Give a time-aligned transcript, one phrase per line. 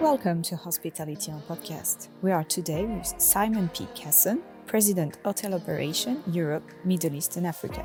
[0.00, 2.08] Welcome to Hospitality on Podcast.
[2.22, 3.86] We are today with Simon P.
[3.94, 7.84] Casson, President Hotel Operation Europe, Middle East and Africa.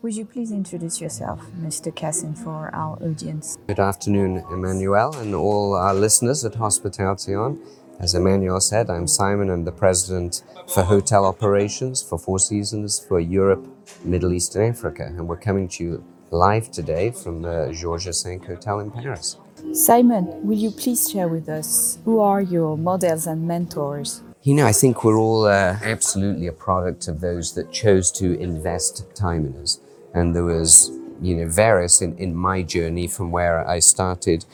[0.00, 1.94] Would you please introduce yourself, Mr.
[1.94, 3.58] Casson, for our audience?
[3.66, 7.60] Good afternoon, Emmanuel, and all our listeners at Hospitality On.
[8.00, 9.50] As Emmanuel said, I'm Simon.
[9.50, 13.68] I'm the president for hotel operations for Four Seasons for Europe,
[14.02, 15.04] Middle East, and Africa.
[15.04, 19.36] And we're coming to you live today from the Georges V Hotel in Paris.
[19.72, 24.22] Simon, will you please share with us who are your models and mentors?
[24.42, 28.38] You know, I think we're all uh, absolutely a product of those that chose to
[28.38, 29.80] invest time in us.
[30.12, 34.44] And there was, you know, various in, in my journey from where I started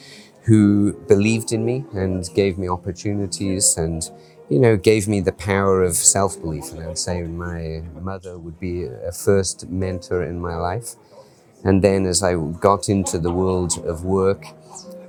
[0.43, 4.09] who believed in me and gave me opportunities and,
[4.49, 6.71] you know, gave me the power of self belief.
[6.71, 10.95] And I would say my mother would be a first mentor in my life.
[11.63, 14.45] And then as I got into the world of work,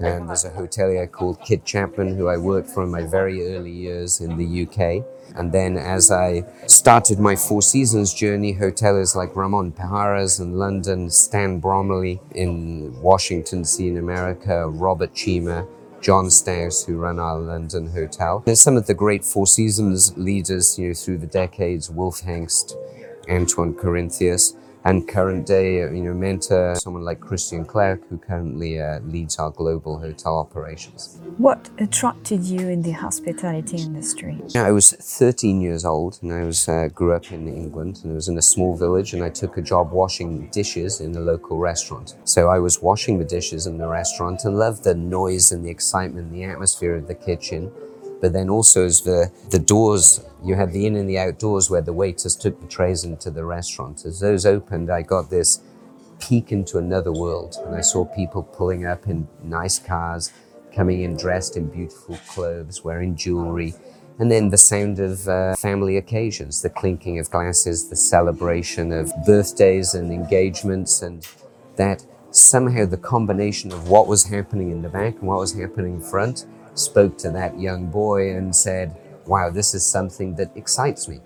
[0.00, 3.70] and there's a hotelier called Kit Chapman who I worked for in my very early
[3.70, 5.04] years in the UK.
[5.36, 11.08] And then as I started my Four Seasons journey, hoteliers like Ramon Pajares in London,
[11.08, 13.88] Stan Bromley in Washington, D.C.
[13.88, 15.66] in America, Robert Chima,
[16.02, 18.42] John Stouse, who run our London hotel.
[18.46, 22.74] And some of the great Four Seasons leaders, you know, through the decades, Wolf Hengst,
[23.30, 28.80] Antoine Corinthios, and current day, uh, you know, mentor someone like Christian Clerc, who currently
[28.80, 31.20] uh, leads our global hotel operations.
[31.38, 34.40] What attracted you in the hospitality industry?
[34.48, 38.12] Yeah, I was 13 years old, and I was uh, grew up in England, and
[38.12, 41.20] I was in a small village, and I took a job washing dishes in a
[41.20, 42.16] local restaurant.
[42.24, 45.70] So I was washing the dishes in the restaurant and loved the noise and the
[45.70, 47.70] excitement, the atmosphere of the kitchen
[48.22, 51.80] but then also as the, the doors, you had the in and the outdoors where
[51.80, 54.04] the waiters took the trays into the restaurant.
[54.06, 55.60] As those opened, I got this
[56.20, 57.56] peek into another world.
[57.66, 60.32] And I saw people pulling up in nice cars,
[60.72, 63.74] coming in dressed in beautiful clothes, wearing jewelry.
[64.20, 69.12] And then the sound of uh, family occasions, the clinking of glasses, the celebration of
[69.26, 71.26] birthdays and engagements, and
[71.74, 75.94] that somehow the combination of what was happening in the back and what was happening
[75.94, 78.96] in front spoke to that young boy and said,
[79.26, 81.20] Wow, this is something that excites me.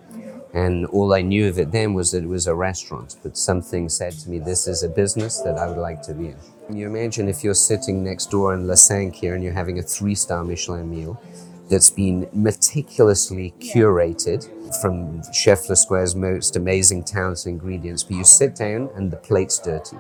[0.53, 3.89] And all I knew of it then was that it was a restaurant, but something
[3.89, 6.37] said to me, This is a business that I would like to be in.
[6.67, 8.75] Can you imagine if you're sitting next door in La
[9.13, 11.21] here and you're having a three star Michelin meal
[11.69, 14.49] that's been meticulously curated
[14.81, 19.59] from Chef Squer's most amazing talents and ingredients, but you sit down and the plate's
[19.59, 19.97] dirty.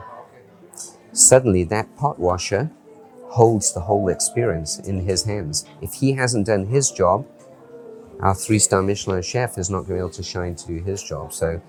[1.12, 2.70] Suddenly, that pot washer
[3.28, 5.64] holds the whole experience in his hands.
[5.80, 7.26] If he hasn't done his job,
[8.20, 10.82] our three star Michelin chef is not going to be able to shine to do
[10.82, 11.32] his job.
[11.32, 11.60] So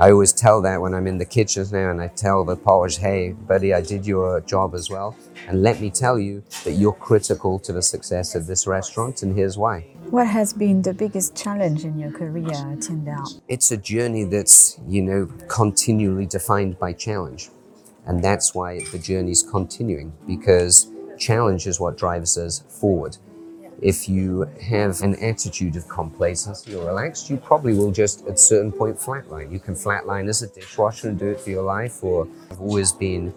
[0.00, 2.98] I always tell that when I'm in the kitchens now and I tell the polish,
[2.98, 5.16] hey, buddy, I did your job as well.
[5.48, 9.34] And let me tell you that you're critical to the success of this restaurant, and
[9.34, 9.80] here's why.
[10.10, 13.26] What has been the biggest challenge in your career now?
[13.48, 17.48] It's a journey that's, you know, continually defined by challenge.
[18.06, 23.16] And that's why the journey's continuing because challenge is what drives us forward.
[23.80, 28.36] If you have an attitude of complacency or relaxed, you probably will just at a
[28.36, 29.52] certain point flatline.
[29.52, 32.90] You can flatline as a dishwasher and do it for your life, or I've always
[32.90, 33.32] been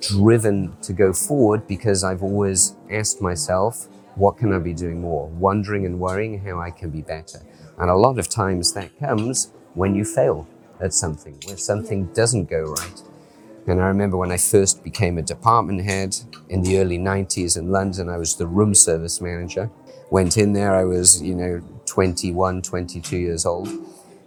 [0.00, 3.86] driven to go forward because I've always asked myself,
[4.16, 5.28] what can I be doing more?
[5.28, 7.40] Wondering and worrying how I can be better.
[7.78, 10.48] And a lot of times that comes when you fail
[10.80, 13.02] at something, when something doesn't go right.
[13.68, 16.16] And I remember when I first became a department head
[16.48, 19.70] in the early 90s in London, I was the room service manager.
[20.10, 23.68] Went in there, I was, you know, 21, 22 years old.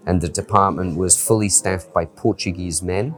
[0.06, 3.16] And the department was fully staffed by Portuguese men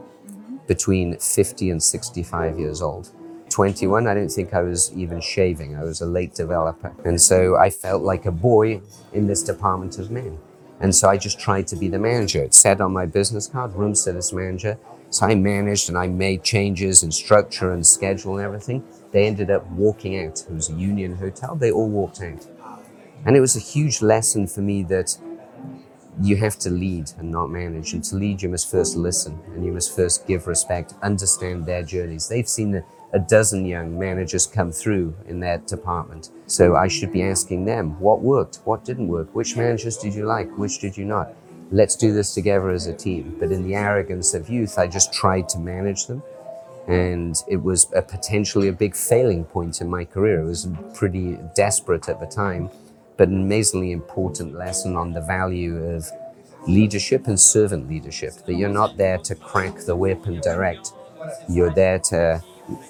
[0.66, 3.12] between 50 and 65 years old.
[3.50, 5.76] 21, I don't think I was even shaving.
[5.76, 6.92] I was a late developer.
[7.04, 8.80] And so I felt like a boy
[9.12, 10.38] in this department of men.
[10.80, 12.42] And so I just tried to be the manager.
[12.42, 14.78] It said on my business card, room service manager.
[15.10, 18.84] So I managed and I made changes in structure and schedule and everything.
[19.12, 20.40] They ended up walking out.
[20.40, 21.54] It was a union hotel.
[21.54, 22.46] They all walked out.
[23.24, 25.16] And it was a huge lesson for me that
[26.20, 27.92] you have to lead and not manage.
[27.92, 31.82] And to lead, you must first listen and you must first give respect, understand their
[31.82, 32.28] journeys.
[32.28, 36.30] They've seen a, a dozen young managers come through in that department.
[36.46, 40.26] So I should be asking them what worked, what didn't work, which managers did you
[40.26, 41.34] like, which did you not
[41.70, 43.36] let's do this together as a team.
[43.38, 46.22] But in the arrogance of youth, I just tried to manage them.
[46.86, 50.40] And it was a potentially a big failing point in my career.
[50.40, 52.70] It was pretty desperate at the time,
[53.16, 56.06] but an amazingly important lesson on the value of
[56.68, 58.34] leadership and servant leadership.
[58.46, 60.92] That you're not there to crack the whip and direct.
[61.48, 62.42] You're there to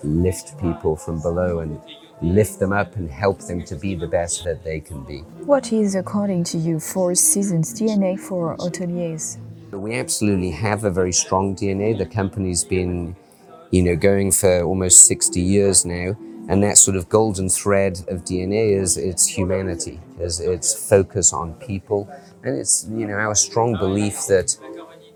[0.03, 1.81] lift people from below and
[2.23, 5.19] lift them up and help them to be the best that they can be.
[5.45, 9.39] What is, according to you, Four Seasons DNA for hoteliers?
[9.73, 11.99] We absolutely have a very strong DNA.
[11.99, 13.17] The company's been,
[13.71, 16.17] you know, going for almost 60 years now.
[16.49, 21.55] And that sort of golden thread of DNA is its humanity, is its focus on
[21.55, 22.09] people.
[22.43, 24.57] And it's, you know, our strong belief that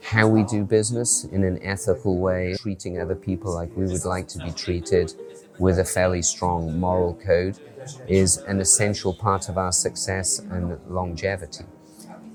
[0.02, 4.28] how we do business in an ethical way, treating other people like we would like
[4.28, 5.12] to be treated
[5.58, 7.58] with a fairly strong moral code
[8.06, 11.64] is an essential part of our success and longevity.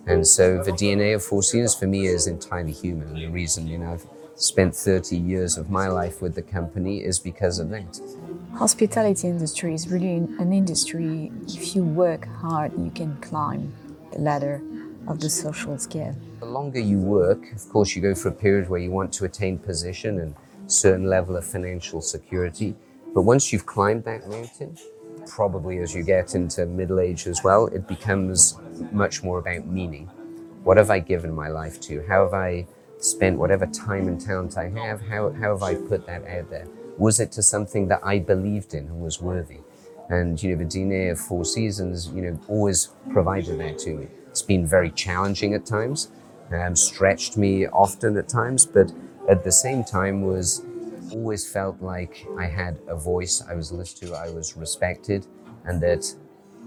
[0.05, 3.07] And so the DNA of Four Seasons for me is entirely human.
[3.09, 4.05] And the reason, you know, I've
[4.35, 7.99] spent 30 years of my life with the company is because of that.
[8.55, 13.73] Hospitality industry is really an industry, if you work hard, you can climb
[14.11, 14.61] the ladder
[15.07, 16.15] of the social scale.
[16.39, 19.25] The longer you work, of course, you go through a period where you want to
[19.25, 20.35] attain position and
[20.67, 22.75] certain level of financial security.
[23.13, 24.77] But once you've climbed that mountain,
[25.27, 28.57] probably as you get into middle age as well, it becomes
[28.91, 30.07] much more about meaning.
[30.63, 32.05] What have I given my life to?
[32.07, 32.65] How have I
[32.99, 35.01] spent whatever time and talent I have?
[35.01, 36.67] How, how have I put that out there?
[36.97, 39.59] Was it to something that I believed in and was worthy?
[40.09, 44.07] And, you know, the DNA of Four Seasons, you know, always provided that to me.
[44.33, 46.09] It's been very challenging at times,
[46.51, 48.91] um, stretched me often at times, but
[49.29, 50.65] at the same time was
[51.11, 55.27] always felt like I had a voice, I was listened to, I was respected,
[55.65, 56.15] and that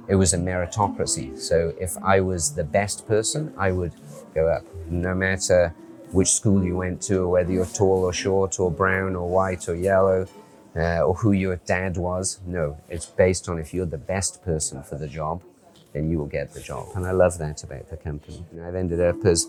[0.06, 1.36] it was a meritocracy.
[1.36, 3.94] So if I was the best person, I would
[4.32, 4.64] go up.
[4.88, 5.74] No matter
[6.12, 9.68] which school you went to, or whether you're tall or short, or brown or white
[9.68, 10.28] or yellow,
[10.76, 12.38] uh, or who your dad was.
[12.46, 15.42] No, it's based on if you're the best person for the job,
[15.96, 16.88] then you will get the job.
[16.94, 18.44] And I love that about the company.
[18.52, 19.46] And I've ended up as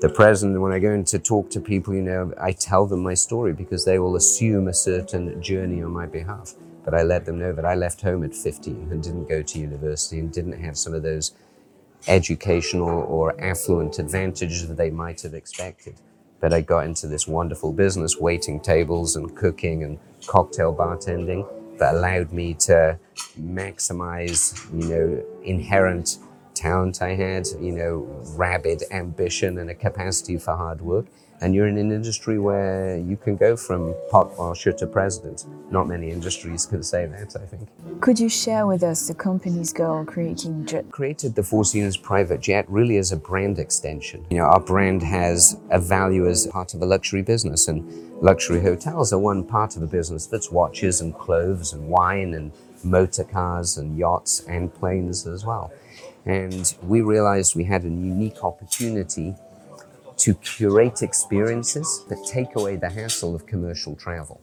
[0.00, 3.02] the president, when I go in to talk to people, you know, I tell them
[3.02, 6.52] my story because they will assume a certain journey on my behalf.
[6.84, 9.58] But I let them know that I left home at 15 and didn't go to
[9.58, 11.32] university and didn't have some of those
[12.06, 15.94] educational or affluent advantages that they might have expected.
[16.40, 21.94] But I got into this wonderful business, waiting tables and cooking and cocktail bartending, that
[21.94, 22.98] allowed me to
[23.40, 26.18] maximize, you know, inherent
[26.56, 31.06] talent I had, you know, rabid ambition and a capacity for hard work.
[31.42, 35.44] And you're in an industry where you can go from pot washer to president.
[35.70, 37.68] Not many industries can say that, I think.
[38.00, 40.90] Could you share with us the company's goal creating jet?
[40.90, 44.24] Created the Four Seasons private jet really as a brand extension.
[44.30, 47.84] You know, our brand has a value as part of a luxury business, and
[48.22, 52.50] luxury hotels are one part of a business that's watches and clothes and wine and
[52.82, 55.70] motor cars and yachts and planes as well.
[56.26, 59.34] And we realized we had a unique opportunity
[60.16, 64.40] to curate experiences that take away the hassle of commercial travel.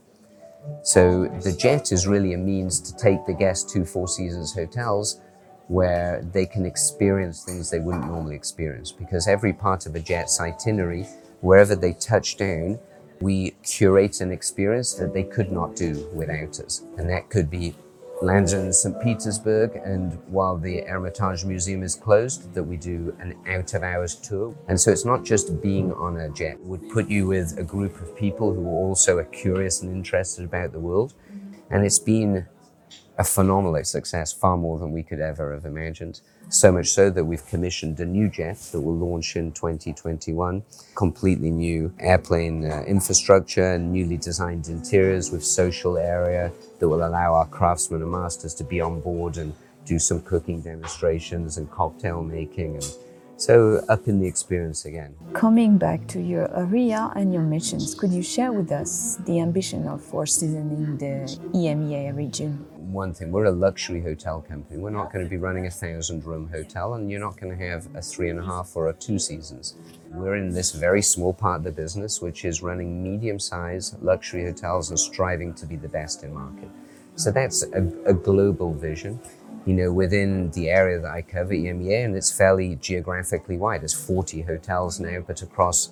[0.82, 5.20] So the jet is really a means to take the guest to Four Seasons hotels
[5.68, 10.40] where they can experience things they wouldn't normally experience because every part of a jet's
[10.40, 11.06] itinerary,
[11.40, 12.78] wherever they touch down,
[13.20, 16.82] we curate an experience that they could not do without us.
[16.98, 17.74] And that could be
[18.24, 19.00] landed in St.
[19.02, 24.14] Petersburg, and while the Hermitage Museum is closed, that we do an out of hours
[24.16, 24.56] tour.
[24.68, 27.62] And so it's not just being on a jet, it would put you with a
[27.62, 31.14] group of people who also are curious and interested about the world.
[31.70, 32.46] And it's been
[33.16, 36.20] a phenomenal success, far more than we could ever have imagined.
[36.48, 40.62] So much so that we've commissioned a new jet that will launch in 2021.
[40.94, 47.34] Completely new airplane uh, infrastructure and newly designed interiors with social area that will allow
[47.34, 52.22] our craftsmen and masters to be on board and do some cooking demonstrations and cocktail
[52.22, 52.96] making and
[53.36, 55.14] so up in the experience again.
[55.32, 59.88] Coming back to your area and your missions, could you share with us the ambition
[59.88, 62.64] of Four Seasons in the EMEA region?
[62.94, 64.78] One thing, we're a luxury hotel company.
[64.78, 67.66] We're not going to be running a thousand room hotel, and you're not going to
[67.66, 69.74] have a three and a half or a two seasons.
[70.12, 74.44] We're in this very small part of the business, which is running medium sized luxury
[74.44, 76.68] hotels and striving to be the best in market.
[77.16, 79.18] So that's a, a global vision
[79.66, 83.80] you know, within the area that I cover, EMEA, and it's fairly geographically wide.
[83.80, 85.90] There's 40 hotels now, but across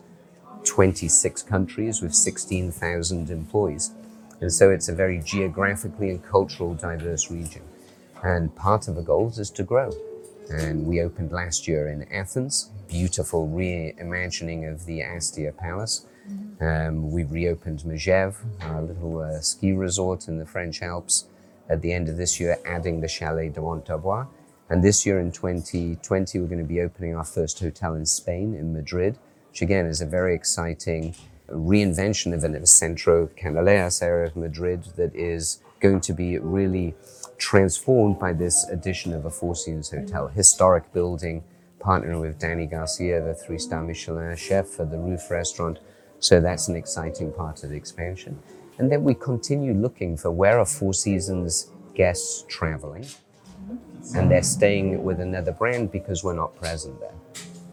[0.62, 3.90] 26 countries with 16,000 employees.
[4.42, 7.62] And so it's a very geographically and cultural diverse region.
[8.24, 9.92] And part of the goals is to grow.
[10.50, 16.06] And we opened last year in Athens, beautiful reimagining of the Astir Palace.
[16.60, 21.26] Um, we reopened Megève, our little uh, ski resort in the French Alps
[21.68, 24.26] at the end of this year, adding the Chalet du Mont d'Arbois.
[24.68, 28.54] And this year in 2020, we're going to be opening our first hotel in Spain,
[28.54, 29.18] in Madrid,
[29.50, 31.14] which again is a very exciting
[31.52, 36.94] reinvention of a Centro Canalejas area of Madrid that is going to be really
[37.38, 41.42] transformed by this addition of a Four Seasons hotel, historic building,
[41.80, 45.80] partnering with Dani García, the three-star Michelin chef for the Roof restaurant.
[46.20, 48.38] So that's an exciting part of the expansion.
[48.78, 53.06] And then we continue looking for where are Four Seasons guests traveling,
[54.14, 57.12] and they're staying with another brand because we're not present there.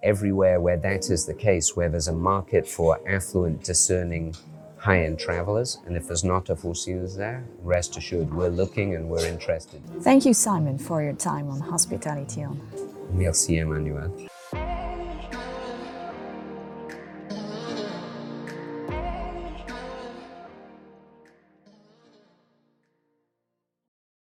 [0.04, 4.34] Everywhere where that is the case, where there's a market for affluent, discerning,
[4.78, 8.96] high end travelers, and if there's not a Four Seasons there, rest assured we're looking
[8.96, 9.82] and we're interested.
[10.02, 12.62] Thank you, Simon, for your time on Hospitality On.
[13.12, 14.16] Merci, Emmanuel.